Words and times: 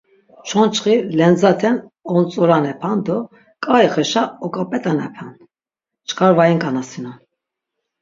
Çonçxi 0.47 0.93
lendzaten 1.17 1.75
ontzuranepan 2.13 2.97
do 3.05 3.17
ǩaixeşa 3.63 4.23
oǩapet̆anepan, 4.45 5.29
çkar 6.07 6.31
va 6.37 6.43
inǩanasinon. 6.53 7.17